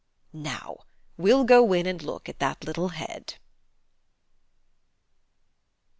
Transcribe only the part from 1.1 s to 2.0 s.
we'll go in